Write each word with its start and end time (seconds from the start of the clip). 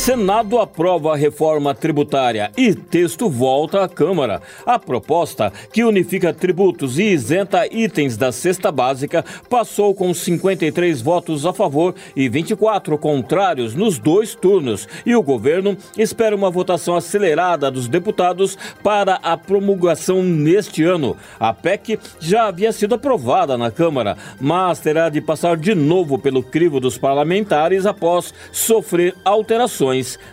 Senado 0.00 0.58
aprova 0.58 1.12
a 1.12 1.16
reforma 1.16 1.74
tributária 1.74 2.50
e 2.56 2.74
texto 2.74 3.28
volta 3.28 3.84
à 3.84 3.88
Câmara. 3.88 4.40
A 4.64 4.78
proposta, 4.78 5.52
que 5.70 5.84
unifica 5.84 6.32
tributos 6.32 6.98
e 6.98 7.02
isenta 7.02 7.66
itens 7.70 8.16
da 8.16 8.32
cesta 8.32 8.72
básica, 8.72 9.22
passou 9.50 9.94
com 9.94 10.14
53 10.14 11.02
votos 11.02 11.44
a 11.44 11.52
favor 11.52 11.94
e 12.16 12.30
24 12.30 12.96
contrários 12.96 13.74
nos 13.74 13.98
dois 13.98 14.34
turnos. 14.34 14.88
E 15.04 15.14
o 15.14 15.22
governo 15.22 15.76
espera 15.98 16.34
uma 16.34 16.50
votação 16.50 16.96
acelerada 16.96 17.70
dos 17.70 17.86
deputados 17.86 18.56
para 18.82 19.16
a 19.16 19.36
promulgação 19.36 20.22
neste 20.22 20.82
ano. 20.82 21.14
A 21.38 21.52
PEC 21.52 21.98
já 22.18 22.46
havia 22.46 22.72
sido 22.72 22.94
aprovada 22.94 23.58
na 23.58 23.70
Câmara, 23.70 24.16
mas 24.40 24.80
terá 24.80 25.10
de 25.10 25.20
passar 25.20 25.58
de 25.58 25.74
novo 25.74 26.18
pelo 26.18 26.42
crivo 26.42 26.80
dos 26.80 26.96
parlamentares 26.96 27.84
após 27.84 28.32
sofrer 28.50 29.14
alterações 29.22 29.89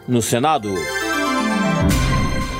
no 0.08 0.22
Senado. 0.22 0.70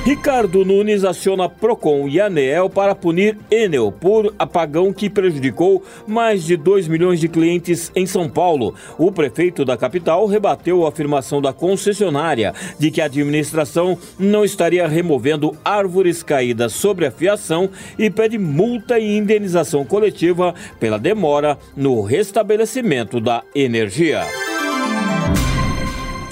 Ricardo 0.08 0.64
Nunes 0.64 1.04
aciona 1.04 1.50
Procon 1.50 2.08
e 2.08 2.18
Anel 2.18 2.70
para 2.70 2.94
punir 2.94 3.36
Enel 3.50 3.92
por 3.92 4.34
apagão 4.38 4.90
que 4.90 5.10
prejudicou 5.10 5.82
mais 6.06 6.44
de 6.44 6.56
2 6.56 6.88
milhões 6.88 7.20
de 7.20 7.28
clientes 7.28 7.92
em 7.94 8.06
São 8.06 8.26
Paulo. 8.26 8.74
O 8.96 9.12
prefeito 9.12 9.66
da 9.66 9.76
capital 9.76 10.24
rebateu 10.24 10.86
a 10.86 10.88
afirmação 10.88 11.42
da 11.42 11.52
concessionária 11.52 12.54
de 12.78 12.90
que 12.90 13.02
a 13.02 13.04
administração 13.04 13.98
não 14.18 14.46
estaria 14.46 14.88
removendo 14.88 15.54
árvores 15.62 16.22
caídas 16.22 16.72
sobre 16.72 17.04
a 17.04 17.10
fiação 17.10 17.68
e 17.98 18.08
pede 18.08 18.38
multa 18.38 18.98
e 18.98 19.14
indenização 19.14 19.84
coletiva 19.84 20.54
pela 20.80 20.98
demora 20.98 21.58
no 21.76 22.00
restabelecimento 22.00 23.20
da 23.20 23.42
energia. 23.54 24.47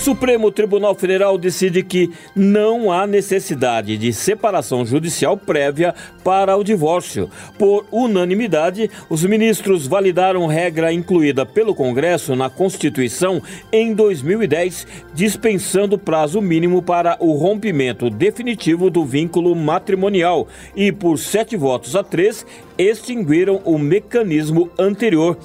Supremo 0.07 0.53
Tribunal 0.53 0.95
Federal 0.95 1.37
decide 1.37 1.83
que 1.83 2.13
não 2.33 2.93
há 2.93 3.09
necessidade 3.09 3.99
de 3.99 4.13
separação 4.13 4.87
judicial 4.87 5.37
prévia 5.37 5.93
para 6.23 6.57
o 6.57 6.63
divórcio. 6.63 7.29
Por 7.59 7.85
unanimidade, 7.91 8.89
os 9.11 9.25
ministros 9.25 9.85
validaram 9.89 10.47
regra 10.47 10.93
incluída 10.93 11.45
pelo 11.45 11.75
Congresso 11.75 12.37
na 12.37 12.49
Constituição 12.49 13.43
em 13.73 13.93
2010, 13.95 14.87
dispensando 15.13 15.99
prazo 15.99 16.41
mínimo 16.41 16.81
para 16.81 17.17
o 17.19 17.33
rompimento 17.33 18.09
definitivo 18.09 18.89
do 18.89 19.05
vínculo 19.05 19.57
matrimonial 19.57 20.47
e, 20.77 20.93
por 20.93 21.19
sete 21.19 21.57
votos 21.57 21.97
a 21.97 22.05
três, 22.05 22.47
extinguiram 22.79 23.61
o 23.65 23.77
mecanismo 23.77 24.71
anterior. 24.79 25.37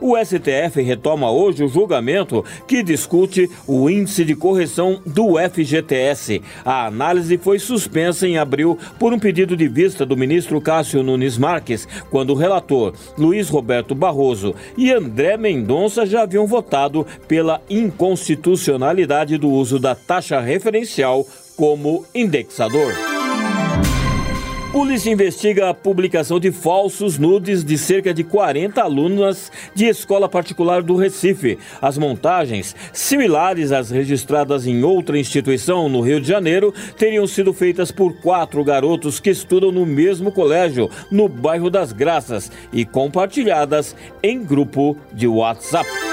O 0.00 0.16
STF 0.16 0.80
retoma 0.80 1.30
hoje 1.30 1.62
o 1.62 1.68
julgamento 1.68 2.42
que 2.66 2.82
discute 2.82 3.50
o 3.66 3.90
índice 3.90 4.24
de 4.24 4.34
correção 4.34 5.00
do 5.04 5.34
FGTS. 5.38 6.40
A 6.64 6.86
análise 6.86 7.36
foi 7.36 7.58
suspensa 7.58 8.26
em 8.26 8.38
abril 8.38 8.78
por 8.98 9.12
um 9.12 9.18
pedido 9.18 9.54
de 9.54 9.68
vista 9.68 10.06
do 10.06 10.16
ministro 10.16 10.60
Cássio 10.60 11.02
Nunes 11.02 11.36
Marques, 11.36 11.86
quando 12.10 12.30
o 12.30 12.36
relator 12.36 12.94
Luiz 13.18 13.50
Roberto 13.50 13.94
Barroso 13.94 14.54
e 14.76 14.90
André 14.90 15.36
Mendonça 15.36 16.06
já 16.06 16.22
haviam 16.22 16.46
votado 16.46 17.06
pela 17.28 17.60
inconstitucionalidade 17.68 19.36
do 19.36 19.50
uso 19.50 19.78
da 19.78 19.94
taxa 19.94 20.40
referencial 20.40 21.26
como 21.56 22.06
indexador. 22.14 23.09
Polícia 24.72 25.10
investiga 25.10 25.68
a 25.68 25.74
publicação 25.74 26.38
de 26.38 26.52
falsos 26.52 27.18
nudes 27.18 27.64
de 27.64 27.76
cerca 27.76 28.14
de 28.14 28.22
40 28.22 28.80
alunas 28.80 29.50
de 29.74 29.86
escola 29.86 30.28
particular 30.28 30.80
do 30.80 30.94
Recife. 30.94 31.58
As 31.82 31.98
montagens, 31.98 32.76
similares 32.92 33.72
às 33.72 33.90
registradas 33.90 34.68
em 34.68 34.84
outra 34.84 35.18
instituição 35.18 35.88
no 35.88 36.00
Rio 36.00 36.20
de 36.20 36.28
Janeiro, 36.28 36.72
teriam 36.96 37.26
sido 37.26 37.52
feitas 37.52 37.90
por 37.90 38.20
quatro 38.20 38.62
garotos 38.62 39.18
que 39.18 39.30
estudam 39.30 39.72
no 39.72 39.84
mesmo 39.84 40.30
colégio, 40.30 40.88
no 41.10 41.28
bairro 41.28 41.68
das 41.68 41.92
Graças, 41.92 42.52
e 42.72 42.84
compartilhadas 42.84 43.96
em 44.22 44.40
grupo 44.40 44.96
de 45.12 45.26
WhatsApp. 45.26 46.09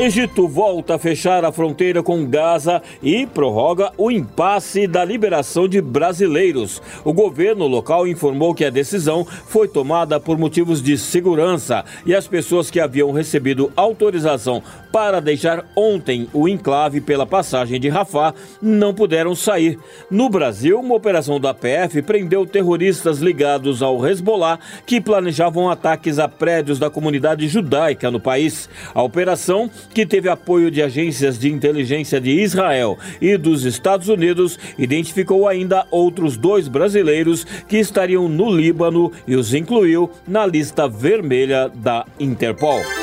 Egito 0.00 0.48
volta 0.48 0.94
a 0.94 0.98
fechar 0.98 1.44
a 1.44 1.52
fronteira 1.52 2.02
com 2.02 2.24
Gaza 2.24 2.80
e 3.02 3.26
prorroga 3.26 3.92
o 3.98 4.10
impasse 4.10 4.86
da 4.86 5.04
liberação 5.04 5.68
de 5.68 5.78
brasileiros. 5.82 6.80
O 7.04 7.12
governo 7.12 7.66
local 7.66 8.08
informou 8.08 8.54
que 8.54 8.64
a 8.64 8.70
decisão 8.70 9.26
foi 9.26 9.68
tomada 9.68 10.18
por 10.18 10.38
motivos 10.38 10.82
de 10.82 10.96
segurança 10.96 11.84
e 12.06 12.14
as 12.14 12.26
pessoas 12.26 12.70
que 12.70 12.80
haviam 12.80 13.12
recebido 13.12 13.70
autorização 13.76 14.62
para 14.92 15.20
deixar 15.20 15.64
ontem 15.74 16.28
o 16.32 16.48
enclave 16.48 17.00
pela 17.00 17.26
passagem 17.26 17.80
de 17.80 17.88
Rafah 17.88 18.34
não 18.60 18.92
puderam 18.92 19.34
sair. 19.34 19.78
No 20.10 20.28
Brasil, 20.28 20.80
uma 20.80 20.94
operação 20.94 21.38
da 21.40 21.54
PF 21.54 22.02
prendeu 22.02 22.46
terroristas 22.46 23.20
ligados 23.20 23.82
ao 23.82 24.06
Hezbollah 24.06 24.58
que 24.86 25.00
planejavam 25.00 25.70
ataques 25.70 26.18
a 26.18 26.28
prédios 26.28 26.78
da 26.78 26.90
comunidade 26.90 27.48
judaica 27.48 28.10
no 28.10 28.20
país. 28.20 28.68
A 28.94 29.02
operação 29.02 29.70
que 29.94 30.06
teve 30.06 30.28
apoio 30.28 30.70
de 30.70 30.82
agências 30.82 31.38
de 31.38 31.50
inteligência 31.50 32.20
de 32.20 32.30
Israel 32.30 32.98
e 33.20 33.36
dos 33.36 33.64
Estados 33.64 34.08
Unidos, 34.08 34.58
identificou 34.78 35.48
ainda 35.48 35.86
outros 35.90 36.36
dois 36.36 36.68
brasileiros 36.68 37.44
que 37.44 37.78
estariam 37.78 38.28
no 38.28 38.50
Líbano 38.50 39.12
e 39.26 39.36
os 39.36 39.54
incluiu 39.54 40.10
na 40.26 40.46
lista 40.46 40.88
vermelha 40.88 41.68
da 41.68 42.04
Interpol. 42.18 42.99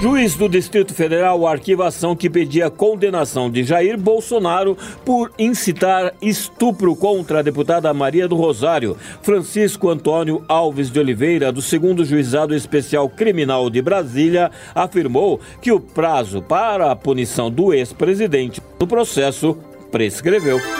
Juiz 0.00 0.34
do 0.34 0.48
Distrito 0.48 0.94
Federal 0.94 1.46
arquiva 1.46 1.86
ação 1.86 2.16
que 2.16 2.30
pedia 2.30 2.70
condenação 2.70 3.50
de 3.50 3.62
Jair 3.62 3.98
Bolsonaro 3.98 4.74
por 5.04 5.30
incitar 5.38 6.14
estupro 6.22 6.96
contra 6.96 7.40
a 7.40 7.42
deputada 7.42 7.92
Maria 7.92 8.26
do 8.26 8.34
Rosário. 8.34 8.96
Francisco 9.20 9.90
Antônio 9.90 10.42
Alves 10.48 10.90
de 10.90 10.98
Oliveira, 10.98 11.52
do 11.52 11.60
segundo 11.60 12.02
Juizado 12.02 12.54
Especial 12.54 13.10
Criminal 13.10 13.68
de 13.68 13.82
Brasília, 13.82 14.50
afirmou 14.74 15.38
que 15.60 15.70
o 15.70 15.78
prazo 15.78 16.40
para 16.40 16.90
a 16.90 16.96
punição 16.96 17.50
do 17.50 17.74
ex-presidente 17.74 18.62
no 18.80 18.86
processo 18.86 19.58
prescreveu. 19.92 20.79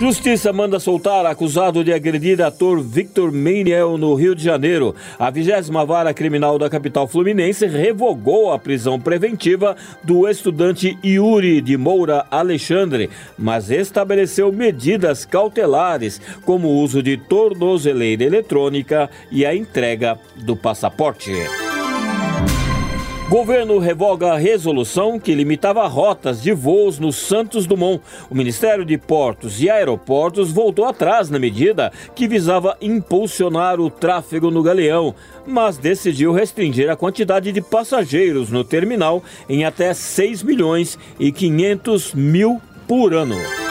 Justiça 0.00 0.52
manda 0.52 0.80
soltar 0.80 1.24
acusado 1.24 1.84
de 1.84 1.92
agredir 1.92 2.42
ator 2.42 2.80
Victor 2.82 3.30
Meiniel 3.30 3.96
no 3.96 4.14
Rio 4.14 4.34
de 4.34 4.42
Janeiro. 4.42 4.94
A 5.18 5.30
vigésima 5.30 5.86
vara 5.86 6.12
criminal 6.12 6.58
da 6.58 6.68
capital 6.68 7.06
fluminense 7.06 7.64
revogou 7.66 8.52
a 8.52 8.58
prisão 8.58 9.00
preventiva 9.00 9.76
do 10.02 10.28
estudante 10.28 10.98
Yuri 11.02 11.60
de 11.60 11.76
Moura 11.76 12.26
Alexandre, 12.28 13.08
mas 13.38 13.70
estabeleceu 13.70 14.52
medidas 14.52 15.24
cautelares, 15.24 16.20
como 16.44 16.68
o 16.68 16.82
uso 16.82 17.00
de 17.00 17.16
tornozeleira 17.16 18.24
eletrônica 18.24 19.08
e 19.30 19.46
a 19.46 19.54
entrega 19.54 20.18
do 20.36 20.56
passaporte. 20.56 21.32
Governo 23.34 23.80
revoga 23.80 24.32
a 24.32 24.38
resolução 24.38 25.18
que 25.18 25.34
limitava 25.34 25.84
rotas 25.88 26.40
de 26.40 26.52
voos 26.52 27.00
no 27.00 27.12
Santos 27.12 27.66
Dumont. 27.66 28.00
O 28.30 28.34
Ministério 28.34 28.84
de 28.84 28.96
Portos 28.96 29.60
e 29.60 29.68
Aeroportos 29.68 30.52
voltou 30.52 30.84
atrás 30.84 31.28
na 31.28 31.36
medida 31.36 31.90
que 32.14 32.28
visava 32.28 32.76
impulsionar 32.80 33.80
o 33.80 33.90
tráfego 33.90 34.52
no 34.52 34.62
Galeão, 34.62 35.16
mas 35.44 35.76
decidiu 35.76 36.30
restringir 36.30 36.88
a 36.88 36.94
quantidade 36.94 37.50
de 37.50 37.60
passageiros 37.60 38.52
no 38.52 38.62
terminal 38.62 39.20
em 39.48 39.64
até 39.64 39.92
6 39.92 40.44
milhões 40.44 40.96
e 41.18 41.32
500 41.32 42.14
mil 42.14 42.62
por 42.86 43.12
ano. 43.14 43.63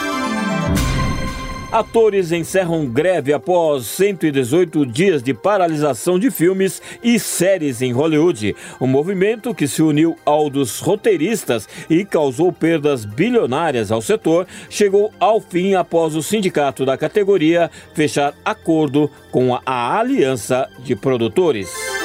Atores 1.74 2.30
encerram 2.30 2.86
greve 2.86 3.32
após 3.32 3.86
118 3.86 4.86
dias 4.86 5.20
de 5.20 5.34
paralisação 5.34 6.20
de 6.20 6.30
filmes 6.30 6.80
e 7.02 7.18
séries 7.18 7.82
em 7.82 7.90
Hollywood. 7.90 8.54
Um 8.80 8.86
movimento 8.86 9.52
que 9.52 9.66
se 9.66 9.82
uniu 9.82 10.16
ao 10.24 10.48
dos 10.48 10.78
roteiristas 10.78 11.68
e 11.90 12.04
causou 12.04 12.52
perdas 12.52 13.04
bilionárias 13.04 13.90
ao 13.90 14.00
setor 14.00 14.46
chegou 14.70 15.12
ao 15.18 15.40
fim 15.40 15.74
após 15.74 16.14
o 16.14 16.22
sindicato 16.22 16.86
da 16.86 16.96
categoria 16.96 17.68
fechar 17.92 18.34
acordo 18.44 19.10
com 19.32 19.58
a 19.66 19.98
Aliança 19.98 20.70
de 20.78 20.94
Produtores. 20.94 22.03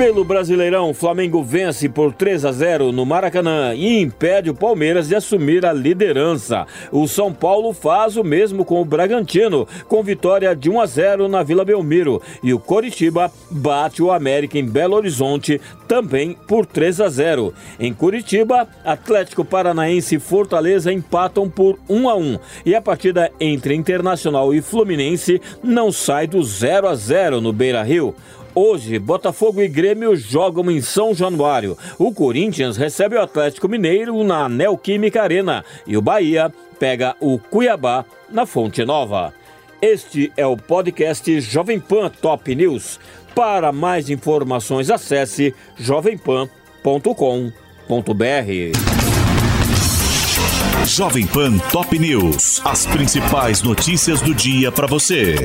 Pelo 0.00 0.24
Brasileirão, 0.24 0.94
Flamengo 0.94 1.44
vence 1.44 1.86
por 1.86 2.14
3 2.14 2.46
a 2.46 2.52
0 2.52 2.90
no 2.90 3.04
Maracanã 3.04 3.74
e 3.74 4.00
impede 4.00 4.48
o 4.48 4.54
Palmeiras 4.54 5.08
de 5.08 5.14
assumir 5.14 5.66
a 5.66 5.74
liderança. 5.74 6.66
O 6.90 7.06
São 7.06 7.34
Paulo 7.34 7.74
faz 7.74 8.16
o 8.16 8.24
mesmo 8.24 8.64
com 8.64 8.80
o 8.80 8.84
Bragantino, 8.84 9.68
com 9.88 10.02
vitória 10.02 10.56
de 10.56 10.70
1 10.70 10.80
a 10.80 10.86
0 10.86 11.28
na 11.28 11.42
Vila 11.42 11.66
Belmiro. 11.66 12.22
E 12.42 12.54
o 12.54 12.58
Coritiba 12.58 13.30
bate 13.50 14.02
o 14.02 14.10
América 14.10 14.58
em 14.58 14.64
Belo 14.64 14.96
Horizonte 14.96 15.60
também 15.86 16.34
por 16.48 16.64
3 16.64 17.02
a 17.02 17.08
0. 17.10 17.52
Em 17.78 17.92
Curitiba, 17.92 18.66
Atlético 18.82 19.44
Paranaense 19.44 20.14
e 20.14 20.18
Fortaleza 20.18 20.90
empatam 20.90 21.46
por 21.46 21.78
1 21.86 22.08
a 22.08 22.16
1. 22.16 22.38
E 22.64 22.74
a 22.74 22.80
partida 22.80 23.30
entre 23.38 23.74
Internacional 23.74 24.54
e 24.54 24.62
Fluminense 24.62 25.42
não 25.62 25.92
sai 25.92 26.26
do 26.26 26.42
0 26.42 26.88
a 26.88 26.94
0 26.94 27.42
no 27.42 27.52
Beira-Rio. 27.52 28.14
Hoje, 28.54 28.98
Botafogo 28.98 29.62
e 29.62 29.68
Grêmio 29.68 30.16
jogam 30.16 30.70
em 30.70 30.80
São 30.80 31.14
Januário. 31.14 31.78
O 31.98 32.12
Corinthians 32.12 32.76
recebe 32.76 33.16
o 33.16 33.22
Atlético 33.22 33.68
Mineiro 33.68 34.22
na 34.24 34.48
Neoquímica 34.48 35.22
Arena 35.22 35.64
e 35.86 35.96
o 35.96 36.02
Bahia 36.02 36.52
pega 36.78 37.14
o 37.20 37.38
Cuiabá 37.38 38.04
na 38.28 38.46
Fonte 38.46 38.84
Nova. 38.84 39.32
Este 39.80 40.32
é 40.36 40.46
o 40.46 40.56
podcast 40.56 41.40
Jovem 41.40 41.78
Pan 41.78 42.10
Top 42.10 42.54
News. 42.54 42.98
Para 43.34 43.72
mais 43.72 44.10
informações, 44.10 44.90
acesse 44.90 45.54
jovempan.com.br. 45.78 47.10
Jovem 50.86 51.26
Pan 51.26 51.56
Top 51.70 51.98
News. 51.98 52.60
As 52.64 52.86
principais 52.86 53.62
notícias 53.62 54.20
do 54.20 54.34
dia 54.34 54.72
para 54.72 54.86
você. 54.86 55.36